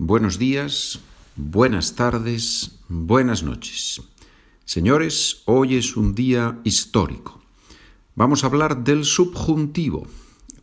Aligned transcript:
buenos 0.00 0.38
días, 0.38 1.00
buenas 1.36 1.94
tardes, 1.94 2.78
buenas 2.88 3.42
noches. 3.42 4.00
Señores, 4.64 5.42
hoy 5.44 5.76
es 5.76 5.94
un 5.94 6.14
día 6.14 6.58
histórico. 6.64 7.42
Vamos 8.14 8.42
a 8.42 8.46
hablar 8.46 8.82
del 8.82 9.04
subjuntivo. 9.04 10.06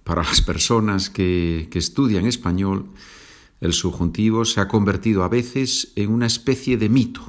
Para 0.04 0.24
las 0.24 0.42
personas 0.42 1.12
que, 1.12 1.70
estudian 1.72 2.26
español, 2.26 2.88
el 3.62 3.74
subjuntivo 3.74 4.44
se 4.44 4.60
ha 4.60 4.68
convertido 4.68 5.24
a 5.24 5.30
veces 5.30 5.92
en 5.96 6.12
una 6.12 6.26
especie 6.26 6.76
de 6.78 6.90
mito. 6.90 7.22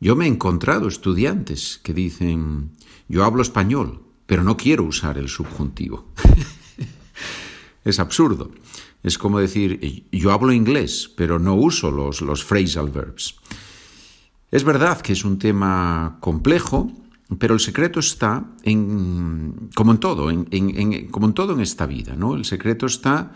Yo 0.00 0.16
me 0.16 0.24
he 0.24 0.28
encontrado 0.28 0.88
estudiantes 0.88 1.80
que 1.82 1.92
dicen, 1.92 2.70
yo 3.08 3.24
hablo 3.24 3.42
español, 3.42 4.00
pero 4.24 4.42
no 4.42 4.56
quiero 4.56 4.84
usar 4.84 5.18
el 5.18 5.28
subjuntivo. 5.28 6.06
es 7.84 7.98
absurdo. 7.98 8.50
Es 9.02 9.18
como 9.18 9.38
decir, 9.38 10.06
yo 10.10 10.32
hablo 10.32 10.52
inglés, 10.52 11.10
pero 11.14 11.38
no 11.38 11.54
uso 11.54 11.90
los, 11.90 12.22
los 12.22 12.44
phrasal 12.44 12.90
verbs. 12.90 13.36
Es 14.50 14.64
verdad 14.64 15.00
que 15.00 15.12
es 15.12 15.24
un 15.24 15.38
tema 15.38 16.18
complejo, 16.20 16.90
pero 17.38 17.54
el 17.54 17.60
secreto 17.60 18.00
está 18.00 18.44
en, 18.62 19.70
como 19.74 19.92
en 19.92 19.98
todo, 19.98 20.30
en, 20.30 21.08
como 21.10 21.26
en 21.26 21.34
todo 21.34 21.52
en 21.54 21.60
esta 21.60 21.86
vida, 21.86 22.14
¿no? 22.16 22.34
El 22.34 22.44
secreto 22.44 22.86
está 22.86 23.32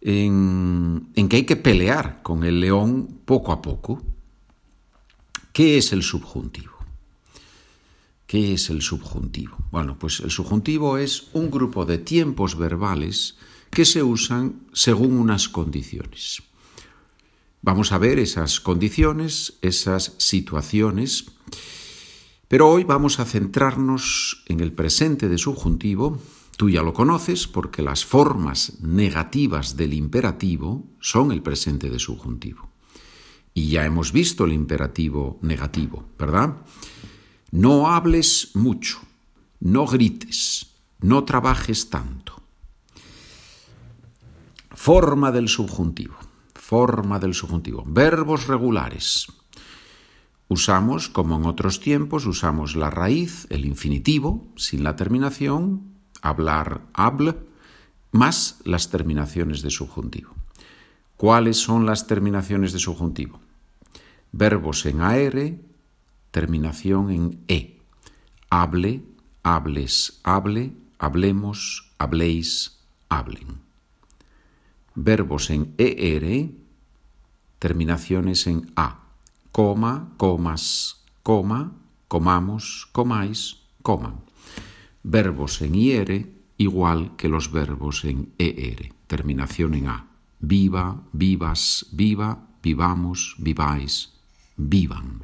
en, 0.00 1.08
en 1.14 1.28
que 1.28 1.36
hay 1.36 1.44
que 1.44 1.56
pelear 1.56 2.22
con 2.22 2.44
el 2.44 2.60
león 2.60 3.20
poco 3.24 3.52
a 3.52 3.60
poco. 3.60 4.02
¿Qué 5.52 5.76
es 5.76 5.92
el 5.92 6.02
subjuntivo? 6.02 6.72
¿Qué 8.26 8.54
es 8.54 8.70
el 8.70 8.82
subjuntivo? 8.82 9.56
Bueno, 9.72 9.98
pues 9.98 10.20
el 10.20 10.30
subjuntivo 10.30 10.98
es 10.98 11.28
un 11.32 11.50
grupo 11.50 11.84
de 11.84 11.98
tiempos 11.98 12.56
verbales 12.56 13.36
que 13.70 13.84
se 13.84 14.02
usan 14.02 14.60
según 14.72 15.16
unas 15.16 15.48
condiciones. 15.48 16.42
Vamos 17.62 17.92
a 17.92 17.98
ver 17.98 18.18
esas 18.18 18.60
condiciones, 18.60 19.58
esas 19.62 20.14
situaciones, 20.18 21.26
pero 22.48 22.68
hoy 22.68 22.84
vamos 22.84 23.20
a 23.20 23.24
centrarnos 23.24 24.42
en 24.46 24.60
el 24.60 24.72
presente 24.72 25.28
de 25.28 25.38
subjuntivo. 25.38 26.18
Tú 26.56 26.70
ya 26.70 26.82
lo 26.82 26.94
conoces 26.94 27.46
porque 27.46 27.82
las 27.82 28.04
formas 28.04 28.80
negativas 28.80 29.76
del 29.76 29.92
imperativo 29.92 30.86
son 31.00 31.30
el 31.30 31.42
presente 31.42 31.90
de 31.90 31.98
subjuntivo. 31.98 32.70
Y 33.52 33.68
ya 33.68 33.84
hemos 33.84 34.12
visto 34.12 34.44
el 34.44 34.52
imperativo 34.52 35.38
negativo, 35.42 36.08
¿verdad? 36.18 36.56
No 37.50 37.88
hables 37.88 38.52
mucho, 38.54 39.00
no 39.60 39.86
grites, 39.86 40.74
no 41.00 41.24
trabajes 41.24 41.90
tanto. 41.90 42.27
Forma 44.80 45.32
del 45.32 45.48
subjuntivo. 45.48 46.14
Forma 46.54 47.18
del 47.18 47.34
subjuntivo. 47.34 47.82
Verbos 47.84 48.46
regulares. 48.46 49.26
Usamos, 50.46 51.08
como 51.08 51.34
en 51.34 51.46
otros 51.46 51.80
tiempos, 51.80 52.26
usamos 52.26 52.76
la 52.76 52.88
raíz, 52.88 53.48
el 53.50 53.64
infinitivo, 53.64 54.46
sin 54.54 54.84
la 54.84 54.94
terminación, 54.94 55.94
hablar, 56.22 56.82
hable, 56.94 57.34
más 58.12 58.60
las 58.64 58.88
terminaciones 58.88 59.62
de 59.62 59.70
subjuntivo. 59.70 60.30
¿Cuáles 61.16 61.56
son 61.56 61.84
las 61.84 62.06
terminaciones 62.06 62.72
de 62.72 62.78
subjuntivo? 62.78 63.40
Verbos 64.30 64.86
en 64.86 65.00
AR, 65.00 65.56
terminación 66.30 67.10
en 67.10 67.44
E. 67.48 67.80
Hable, 68.48 69.02
hables, 69.42 70.20
hable, 70.22 70.72
hablemos, 71.00 71.92
habléis, 71.98 72.78
hablen 73.08 73.67
verbos 74.98 75.50
en 75.50 75.74
ER, 75.78 76.50
terminaciones 77.60 78.46
en 78.48 78.72
A, 78.74 79.14
coma, 79.52 80.12
comas, 80.16 81.04
coma, 81.22 81.72
comamos, 82.08 82.88
comáis, 82.90 83.62
coman. 83.82 84.20
Verbos 85.04 85.62
en 85.62 85.76
IR 85.76 86.32
igual 86.56 87.14
que 87.16 87.28
los 87.28 87.52
verbos 87.52 88.04
en 88.04 88.32
ER, 88.38 88.92
terminación 89.06 89.74
en 89.74 89.86
A. 89.86 90.06
Viva, 90.40 91.02
vivas, 91.12 91.86
viva, 91.92 92.48
vivamos, 92.62 93.36
viváis, 93.38 94.14
vivan. 94.56 95.22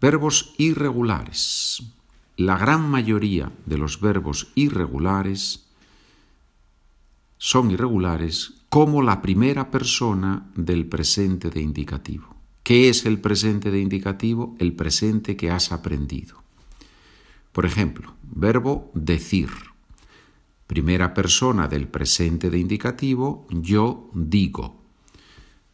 Verbos 0.00 0.54
irregulares. 0.56 1.82
La 2.36 2.56
gran 2.56 2.88
mayoría 2.88 3.52
de 3.66 3.76
los 3.76 4.00
verbos 4.00 4.52
irregulares 4.54 5.69
son 7.42 7.70
irregulares 7.70 8.52
como 8.68 9.02
la 9.02 9.22
primera 9.22 9.70
persona 9.70 10.52
del 10.54 10.84
presente 10.86 11.48
de 11.48 11.62
indicativo. 11.62 12.36
¿Qué 12.62 12.90
es 12.90 13.06
el 13.06 13.18
presente 13.18 13.70
de 13.70 13.80
indicativo? 13.80 14.54
El 14.58 14.74
presente 14.74 15.38
que 15.38 15.50
has 15.50 15.72
aprendido. 15.72 16.42
Por 17.52 17.64
ejemplo, 17.64 18.12
verbo 18.22 18.90
decir. 18.92 19.48
Primera 20.66 21.14
persona 21.14 21.66
del 21.66 21.88
presente 21.88 22.50
de 22.50 22.58
indicativo, 22.58 23.46
yo 23.48 24.10
digo. 24.12 24.82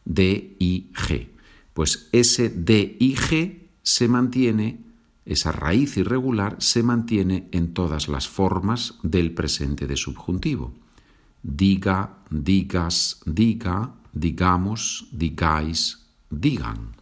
D, 0.05 0.55
I, 0.59 0.89
G. 0.93 1.27
Pues 1.73 2.07
ese 2.13 2.47
D, 2.47 2.95
I, 2.97 3.15
G 3.15 3.67
se 3.83 4.07
mantiene, 4.07 4.79
esa 5.25 5.51
raíz 5.51 5.97
irregular 5.97 6.55
se 6.59 6.81
mantiene 6.81 7.49
en 7.51 7.73
todas 7.73 8.07
las 8.07 8.29
formas 8.29 8.99
del 9.03 9.33
presente 9.33 9.85
de 9.85 9.97
subjuntivo 9.97 10.73
diga, 11.47 12.11
digas, 12.29 13.21
diga, 13.25 13.95
digamos, 14.11 15.07
digáis, 15.11 16.03
digan. 16.29 16.93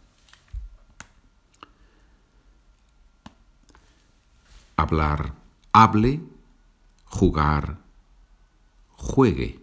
Hablar, 4.76 5.34
hable, 5.72 6.20
jugar, 7.06 7.78
juegue. 8.94 9.60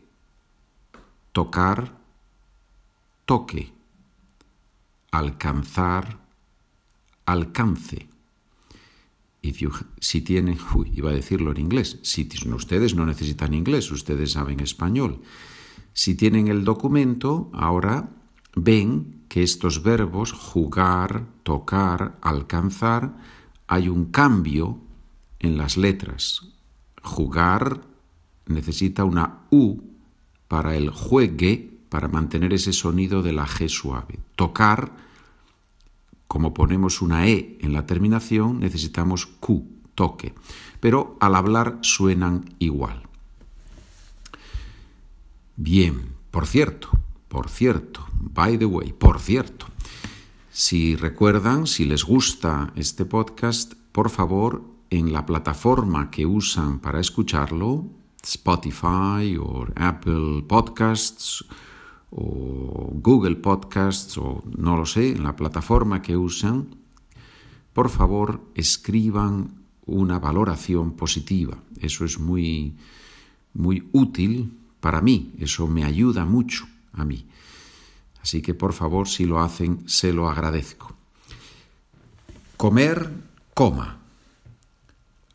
Tocar, 1.31 1.93
toque. 3.25 3.71
Alcanzar, 5.11 6.17
alcance 7.25 8.12
si 9.99 10.21
tienen, 10.21 10.57
iba 10.93 11.09
a 11.09 11.13
decirlo 11.13 11.51
en 11.51 11.57
inglés, 11.59 11.99
si 12.01 12.27
ustedes 12.53 12.95
no 12.95 13.05
necesitan 13.05 13.53
inglés, 13.53 13.91
ustedes 13.91 14.31
saben 14.31 14.61
español. 14.61 15.21
Si 15.93 16.15
tienen 16.15 16.47
el 16.47 16.63
documento, 16.63 17.51
ahora 17.53 18.09
ven 18.55 19.25
que 19.27 19.43
estos 19.43 19.83
verbos, 19.83 20.31
jugar, 20.31 21.25
tocar, 21.43 22.17
alcanzar, 22.21 23.17
hay 23.67 23.89
un 23.89 24.05
cambio 24.05 24.79
en 25.39 25.57
las 25.57 25.77
letras. 25.77 26.47
Jugar 27.01 27.81
necesita 28.47 29.03
una 29.03 29.41
U 29.49 29.81
para 30.47 30.75
el 30.75 30.89
juegue, 30.89 31.79
para 31.89 32.07
mantener 32.07 32.53
ese 32.53 32.73
sonido 32.73 33.21
de 33.21 33.33
la 33.33 33.45
G 33.45 33.67
suave. 33.67 34.19
Tocar 34.35 35.12
como 36.27 36.53
ponemos 36.53 37.01
una 37.01 37.27
E 37.27 37.57
en 37.61 37.73
la 37.73 37.85
terminación, 37.85 38.59
necesitamos 38.59 39.25
Q, 39.25 39.67
toque. 39.95 40.33
Pero 40.79 41.17
al 41.19 41.35
hablar 41.35 41.79
suenan 41.81 42.45
igual. 42.59 43.03
Bien, 45.55 46.13
por 46.31 46.47
cierto, 46.47 46.89
por 47.27 47.49
cierto, 47.49 48.05
by 48.19 48.57
the 48.57 48.65
way, 48.65 48.93
por 48.93 49.19
cierto, 49.19 49.67
si 50.51 50.95
recuerdan, 50.95 51.67
si 51.67 51.85
les 51.85 52.03
gusta 52.03 52.73
este 52.75 53.05
podcast, 53.05 53.73
por 53.91 54.09
favor, 54.09 54.63
en 54.89 55.11
la 55.13 55.25
plataforma 55.25 56.11
que 56.11 56.25
usan 56.25 56.79
para 56.79 56.99
escucharlo, 56.99 57.85
Spotify 58.23 59.37
o 59.39 59.65
Apple 59.75 60.43
Podcasts, 60.47 61.45
o 62.15 62.93
Google 62.93 63.37
Podcasts 63.37 64.17
o 64.17 64.43
no 64.45 64.77
lo 64.77 64.85
sé, 64.85 65.09
en 65.09 65.23
la 65.23 65.35
plataforma 65.35 66.01
que 66.01 66.15
usan, 66.15 66.75
por 67.73 67.89
favor 67.89 68.41
escriban 68.53 69.65
una 69.85 70.19
valoración 70.19 70.93
positiva. 70.93 71.57
Eso 71.79 72.05
es 72.05 72.19
muy, 72.19 72.77
muy 73.53 73.89
útil 73.93 74.53
para 74.79 75.01
mí, 75.01 75.33
eso 75.39 75.67
me 75.67 75.83
ayuda 75.85 76.23
mucho 76.25 76.67
a 76.93 77.03
mí. 77.03 77.25
Así 78.21 78.41
que 78.41 78.53
por 78.53 78.73
favor, 78.73 79.07
si 79.07 79.25
lo 79.25 79.41
hacen, 79.41 79.89
se 79.89 80.13
lo 80.13 80.29
agradezco. 80.29 80.95
Comer, 82.57 83.11
coma. 83.53 83.97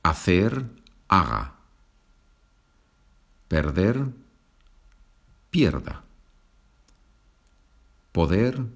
Hacer, 0.04 0.64
haga. 1.08 1.54
Perder, 3.48 4.06
pierda 5.50 6.07
poder, 8.18 8.66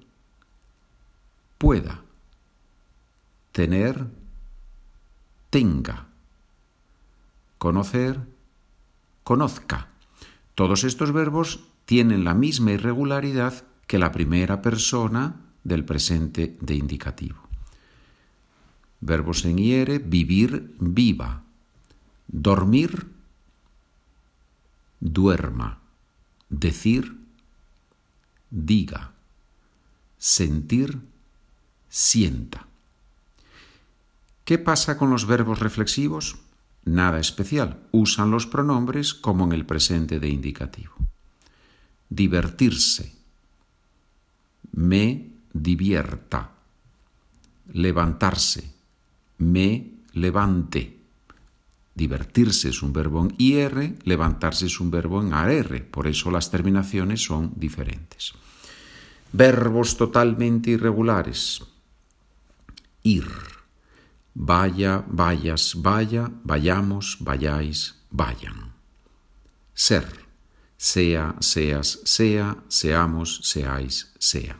pueda, 1.57 1.99
tener, 3.51 4.07
tenga, 5.49 6.07
conocer, 7.57 8.21
conozca. 9.25 9.89
Todos 10.55 10.85
estos 10.85 11.11
verbos 11.11 11.59
tienen 11.83 12.23
la 12.23 12.33
misma 12.33 12.71
irregularidad 12.71 13.65
que 13.85 13.99
la 13.99 14.13
primera 14.13 14.61
persona 14.61 15.41
del 15.65 15.83
presente 15.83 16.55
de 16.61 16.75
indicativo. 16.75 17.41
Verbos 19.01 19.43
en 19.43 19.59
IR, 19.59 19.99
vivir, 19.99 20.73
viva. 20.79 21.43
Dormir, 22.29 23.07
duerma. 25.01 25.81
Decir, 26.47 27.17
diga. 28.49 29.12
Sentir, 30.25 31.01
sienta. 31.89 32.65
¿Qué 34.45 34.57
pasa 34.57 34.97
con 34.97 35.09
los 35.09 35.27
verbos 35.27 35.59
reflexivos? 35.59 36.37
Nada 36.85 37.19
especial. 37.19 37.81
Usan 37.91 38.31
los 38.31 38.47
pronombres 38.47 39.13
como 39.13 39.43
en 39.43 39.51
el 39.51 39.65
presente 39.65 40.21
de 40.21 40.29
indicativo. 40.29 40.93
Divertirse. 42.07 43.13
Me 44.71 45.27
divierta. 45.51 46.51
Levantarse. 47.73 48.71
Me 49.39 49.91
levante. 50.13 50.99
Divertirse 51.95 52.69
es 52.69 52.81
un 52.81 52.93
verbo 52.93 53.25
en 53.25 53.35
IR, 53.37 53.99
levantarse 54.05 54.67
es 54.67 54.79
un 54.79 54.89
verbo 54.89 55.21
en 55.21 55.33
AR, 55.33 55.85
por 55.91 56.07
eso 56.07 56.31
las 56.31 56.49
terminaciones 56.49 57.21
son 57.25 57.51
diferentes. 57.57 58.33
Verbos 59.33 59.97
totalmente 59.97 60.71
irregulares. 60.71 61.63
Ir 63.01 63.27
Vaya, 64.35 65.05
vayas, 65.07 65.75
vaya, 65.75 66.31
vayamos, 66.43 67.17
vayáis, 67.19 67.95
vayan. 68.09 68.73
Ser, 69.75 70.07
sea, 70.75 71.35
seas, 71.39 71.99
sea, 72.03 72.57
seamos, 72.67 73.41
seáis, 73.43 74.11
sean. 74.17 74.57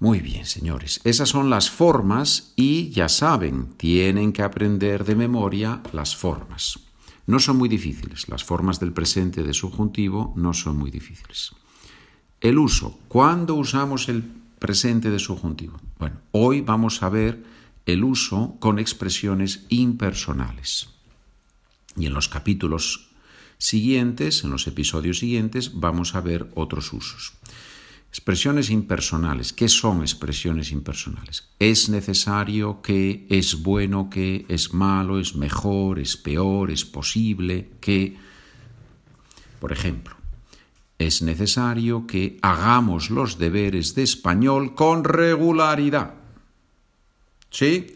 Muy 0.00 0.20
bien, 0.20 0.44
señores, 0.44 1.00
esas 1.04 1.30
son 1.30 1.48
las 1.48 1.70
formas 1.70 2.52
y 2.56 2.90
ya 2.90 3.08
saben, 3.08 3.72
tienen 3.78 4.34
que 4.34 4.42
aprender 4.42 5.04
de 5.06 5.14
memoria 5.14 5.82
las 5.92 6.14
formas. 6.14 6.78
No 7.26 7.38
son 7.38 7.56
muy 7.56 7.70
difíciles, 7.70 8.28
las 8.28 8.44
formas 8.44 8.80
del 8.80 8.92
presente 8.92 9.42
de 9.42 9.54
subjuntivo 9.54 10.34
no 10.36 10.52
son 10.52 10.76
muy 10.76 10.90
difíciles. 10.90 11.52
El 12.44 12.58
uso, 12.58 13.00
¿cuándo 13.08 13.56
usamos 13.56 14.08
el 14.08 14.22
presente 14.64 15.10
de 15.10 15.18
subjuntivo. 15.18 15.78
Bueno, 15.98 16.22
hoy 16.32 16.62
vamos 16.62 17.02
a 17.02 17.10
ver 17.10 17.44
el 17.84 18.02
uso 18.02 18.56
con 18.60 18.78
expresiones 18.78 19.66
impersonales. 19.68 20.88
Y 21.96 22.06
en 22.06 22.14
los 22.14 22.30
capítulos 22.30 23.10
siguientes, 23.58 24.42
en 24.42 24.48
los 24.48 24.66
episodios 24.66 25.18
siguientes, 25.18 25.72
vamos 25.74 26.14
a 26.14 26.22
ver 26.22 26.50
otros 26.54 26.94
usos. 26.94 27.34
Expresiones 28.08 28.70
impersonales. 28.70 29.52
¿Qué 29.52 29.68
son 29.68 30.00
expresiones 30.00 30.72
impersonales? 30.72 31.46
Es 31.58 31.90
necesario 31.90 32.80
que, 32.80 33.26
es 33.28 33.62
bueno 33.62 34.08
que, 34.08 34.46
es 34.48 34.72
malo, 34.72 35.20
es 35.20 35.36
mejor, 35.36 35.98
es 35.98 36.16
peor, 36.16 36.70
es 36.70 36.86
posible 36.86 37.72
que. 37.82 38.16
Por 39.60 39.72
ejemplo, 39.72 40.16
es 41.06 41.22
necesario 41.22 42.06
que 42.06 42.38
hagamos 42.42 43.10
los 43.10 43.38
deberes 43.38 43.94
de 43.94 44.02
español 44.02 44.74
con 44.74 45.04
regularidad. 45.04 46.14
¿Sí? 47.50 47.94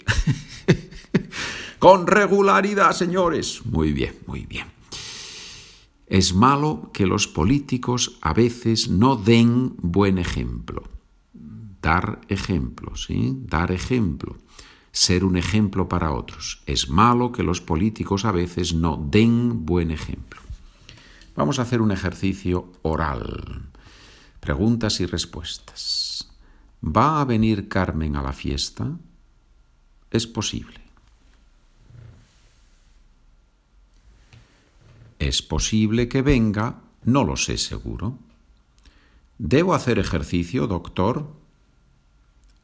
con 1.78 2.06
regularidad, 2.06 2.92
señores. 2.92 3.64
Muy 3.64 3.92
bien, 3.92 4.14
muy 4.26 4.46
bien. 4.46 4.66
Es 6.06 6.34
malo 6.34 6.90
que 6.92 7.06
los 7.06 7.26
políticos 7.26 8.18
a 8.22 8.32
veces 8.32 8.88
no 8.88 9.16
den 9.16 9.74
buen 9.78 10.18
ejemplo. 10.18 10.84
Dar 11.82 12.20
ejemplo, 12.28 12.96
¿sí? 12.96 13.36
Dar 13.46 13.72
ejemplo. 13.72 14.36
Ser 14.90 15.24
un 15.24 15.36
ejemplo 15.36 15.88
para 15.88 16.12
otros. 16.12 16.62
Es 16.66 16.88
malo 16.88 17.30
que 17.30 17.42
los 17.42 17.60
políticos 17.60 18.24
a 18.24 18.32
veces 18.32 18.74
no 18.74 18.96
den 19.10 19.66
buen 19.66 19.90
ejemplo. 19.90 20.40
Vamos 21.38 21.60
a 21.60 21.62
hacer 21.62 21.80
un 21.80 21.92
ejercicio 21.92 22.72
oral. 22.82 23.70
Preguntas 24.40 24.98
y 24.98 25.06
respuestas. 25.06 26.28
¿Va 26.82 27.20
a 27.20 27.24
venir 27.24 27.68
Carmen 27.68 28.16
a 28.16 28.22
la 28.22 28.32
fiesta? 28.32 28.90
Es 30.10 30.26
posible. 30.26 30.80
¿Es 35.20 35.40
posible 35.40 36.08
que 36.08 36.22
venga? 36.22 36.80
No 37.04 37.22
lo 37.22 37.36
sé 37.36 37.56
seguro. 37.56 38.18
¿Debo 39.38 39.74
hacer 39.74 40.00
ejercicio, 40.00 40.66
doctor? 40.66 41.32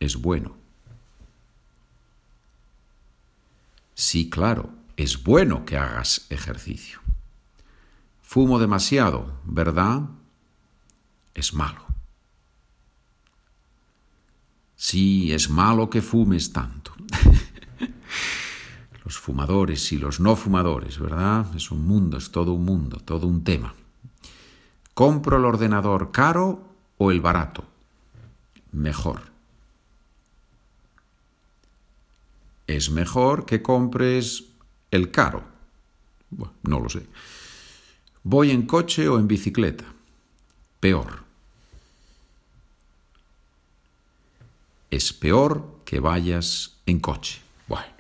Es 0.00 0.16
bueno. 0.16 0.56
Sí, 3.94 4.28
claro, 4.28 4.70
es 4.96 5.22
bueno 5.22 5.64
que 5.64 5.76
hagas 5.76 6.26
ejercicio. 6.28 7.04
Fumo 8.24 8.58
demasiado, 8.58 9.30
¿verdad? 9.44 10.08
Es 11.34 11.54
malo. 11.54 11.84
Sí, 14.74 15.32
es 15.32 15.48
malo 15.50 15.88
que 15.88 16.02
fumes 16.02 16.52
tanto. 16.52 16.92
los 19.04 19.18
fumadores 19.18 19.92
y 19.92 19.98
los 19.98 20.18
no 20.18 20.34
fumadores, 20.34 20.98
¿verdad? 20.98 21.54
Es 21.54 21.70
un 21.70 21.86
mundo, 21.86 22.16
es 22.16 22.32
todo 22.32 22.54
un 22.54 22.64
mundo, 22.64 22.98
todo 22.98 23.26
un 23.26 23.44
tema. 23.44 23.74
¿Compro 24.94 25.36
el 25.36 25.44
ordenador 25.44 26.10
caro 26.10 26.66
o 26.98 27.10
el 27.10 27.20
barato? 27.20 27.64
Mejor. 28.72 29.22
Es 32.66 32.90
mejor 32.90 33.44
que 33.44 33.62
compres 33.62 34.44
el 34.90 35.10
caro. 35.10 35.44
Bueno, 36.30 36.54
no 36.62 36.80
lo 36.80 36.88
sé. 36.88 37.06
¿Voy 38.24 38.50
en 38.50 38.62
coche 38.62 39.06
o 39.06 39.18
en 39.18 39.28
bicicleta? 39.28 39.84
Peor. 40.80 41.24
Es 44.90 45.12
peor 45.12 45.80
que 45.84 46.00
vayas 46.00 46.78
en 46.86 47.00
coche. 47.00 47.42
Bueno. 47.68 47.92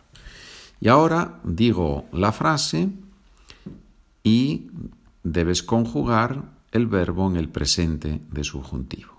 Y 0.80 0.88
ahora 0.88 1.40
digo 1.44 2.06
la 2.10 2.32
frase 2.32 2.88
y 4.22 4.70
debes 5.22 5.62
conjugar 5.62 6.42
el 6.72 6.86
verbo 6.86 7.28
en 7.28 7.36
el 7.36 7.50
presente 7.50 8.22
de 8.30 8.44
subjuntivo. 8.44 9.12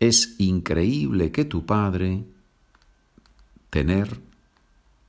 Es 0.00 0.36
increíble 0.38 1.30
que 1.30 1.44
tu 1.44 1.66
padre 1.66 2.24
tener 3.68 4.18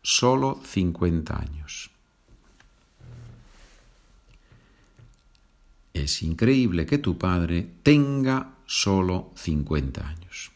solo 0.01 0.59
50 0.65 1.39
años. 1.39 1.91
Es 5.93 6.21
increíble 6.21 6.85
que 6.85 6.97
tu 6.97 7.17
padre 7.17 7.69
tenga 7.83 8.55
solo 8.65 9.31
50 9.35 10.07
años. 10.07 10.51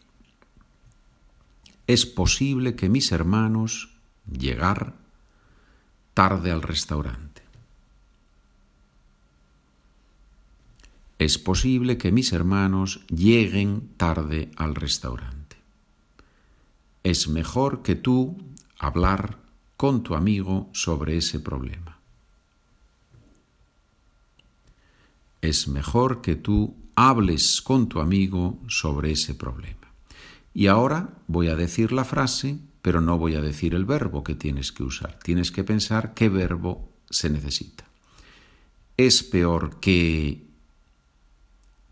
Es 1.87 2.05
posible 2.05 2.75
que 2.75 2.89
mis 2.89 3.11
hermanos 3.11 3.89
llegar 4.31 4.93
tarde 6.13 6.51
al 6.51 6.61
restaurante. 6.61 7.41
Es 11.19 11.37
posible 11.37 11.97
que 11.97 12.11
mis 12.11 12.33
hermanos 12.33 13.01
lleguen 13.07 13.89
tarde 13.97 14.51
al 14.55 14.75
restaurante. 14.75 15.57
Es 17.03 17.27
mejor 17.27 17.81
que 17.81 17.95
tú 17.95 18.37
hablar 18.77 19.37
con 19.77 20.03
tu 20.03 20.15
amigo 20.15 20.69
sobre 20.73 21.17
ese 21.17 21.39
problema. 21.39 22.02
Es 25.43 25.67
mejor 25.67 26.21
que 26.21 26.37
tú 26.37 26.73
hables 26.95 27.61
con 27.61 27.89
tu 27.89 27.99
amigo 27.99 28.61
sobre 28.69 29.11
ese 29.11 29.35
problema. 29.35 29.91
Y 30.53 30.67
ahora 30.67 31.09
voy 31.27 31.49
a 31.49 31.57
decir 31.57 31.91
la 31.91 32.05
frase, 32.05 32.59
pero 32.81 33.01
no 33.01 33.17
voy 33.17 33.35
a 33.35 33.41
decir 33.41 33.75
el 33.75 33.83
verbo 33.83 34.23
que 34.23 34.35
tienes 34.35 34.71
que 34.71 34.83
usar. 34.83 35.19
Tienes 35.21 35.51
que 35.51 35.65
pensar 35.65 36.13
qué 36.13 36.29
verbo 36.29 36.89
se 37.09 37.29
necesita. 37.29 37.83
Es 38.95 39.21
peor 39.21 39.81
que 39.81 40.47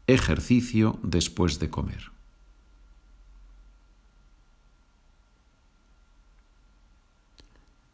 ejercicio 0.07 0.97
después 1.03 1.59
de 1.59 1.69
comer. 1.69 2.09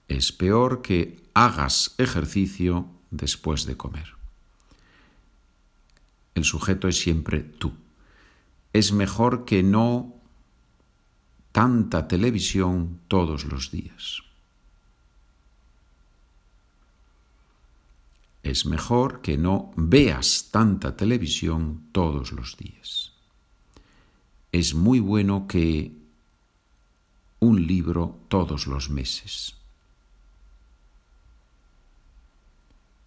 Es 0.08 0.32
peor 0.32 0.84
que 0.84 1.20
hagas 1.34 1.96
ejercicio 1.98 2.86
después 3.10 3.66
de 3.66 3.76
comer. 3.76 4.17
El 6.38 6.44
sujeto 6.44 6.88
es 6.88 7.00
siempre 7.00 7.40
tú. 7.40 7.74
Es 8.72 8.92
mejor 8.92 9.44
que 9.44 9.64
no 9.64 10.14
tanta 11.52 12.08
televisión 12.08 13.00
todos 13.08 13.46
los 13.46 13.72
días. 13.72 14.22
es 18.44 18.66
mejor 18.66 19.22
que 19.22 19.38
no 19.38 19.74
veas 19.76 20.50
tanta 20.52 20.96
televisión 20.96 21.90
todos 21.92 22.32
los 22.32 22.56
días. 22.56 23.12
Es 24.54 24.74
muy 24.74 25.00
bueno 25.00 25.48
que 25.48 25.92
un 27.40 27.68
libro 27.68 28.22
todos 28.30 28.68
los 28.68 28.90
meses. 28.90 29.57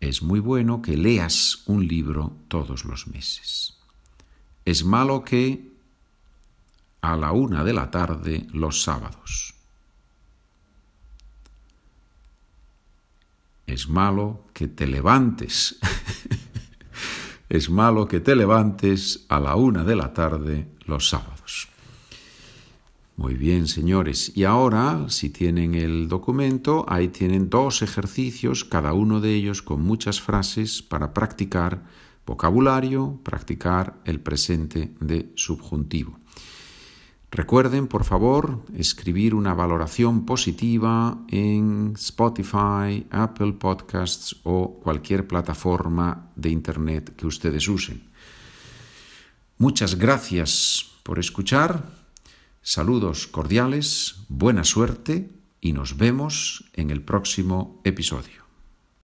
Es 0.01 0.23
muy 0.23 0.41
bueno 0.41 0.81
que 0.81 0.97
leas 0.97 1.63
un 1.67 1.87
libro 1.87 2.33
todos 2.49 2.87
los 2.87 3.07
meses. 3.07 3.79
Es 4.65 4.83
malo 4.83 5.23
que 5.23 5.71
a 7.03 7.17
la 7.17 7.33
una 7.33 7.65
de 7.65 7.73
la 7.75 7.91
tarde 7.91 8.47
los 8.53 8.83
sábados. 8.83 9.55
Es 13.67 13.89
malo 13.89 14.47
que 14.53 14.69
te 14.69 14.87
levantes. 14.87 15.79
es 17.49 17.71
malo 17.71 18.09
que 18.09 18.21
te 18.21 18.35
levantes 18.35 19.27
a 19.29 19.39
la 19.39 19.55
una 19.55 19.85
de 19.85 19.97
la 19.97 20.13
tarde 20.13 20.67
los 20.87 21.09
sábados. 21.09 21.69
Muy 23.21 23.35
bien, 23.35 23.69
señores. 23.69 24.33
Y 24.35 24.45
ahora, 24.45 25.11
si 25.11 25.29
tienen 25.29 25.75
el 25.75 26.09
documento, 26.09 26.87
ahí 26.89 27.09
tienen 27.09 27.51
dos 27.51 27.83
ejercicios, 27.83 28.65
cada 28.65 28.95
uno 28.95 29.21
de 29.21 29.35
ellos 29.35 29.61
con 29.61 29.83
muchas 29.83 30.23
frases 30.23 30.81
para 30.81 31.13
practicar 31.13 31.83
vocabulario, 32.25 33.21
practicar 33.23 34.01
el 34.07 34.21
presente 34.21 34.95
de 35.01 35.33
subjuntivo. 35.35 36.19
Recuerden, 37.31 37.89
por 37.89 38.05
favor, 38.05 38.65
escribir 38.75 39.35
una 39.35 39.53
valoración 39.53 40.25
positiva 40.25 41.19
en 41.29 41.93
Spotify, 41.97 43.07
Apple 43.11 43.53
Podcasts 43.53 44.35
o 44.45 44.81
cualquier 44.83 45.27
plataforma 45.27 46.31
de 46.37 46.49
Internet 46.49 47.15
que 47.17 47.27
ustedes 47.27 47.69
usen. 47.69 48.03
Muchas 49.59 49.97
gracias 49.97 50.87
por 51.03 51.19
escuchar. 51.19 52.00
Saludos 52.63 53.27
cordiales, 53.27 54.27
buena 54.29 54.65
suerte 54.65 55.31
y 55.63 55.73
nos 55.73 55.97
vemos 55.97 56.71
en 56.75 56.91
el 56.91 57.03
próximo 57.03 57.81
episodio. 57.85 58.40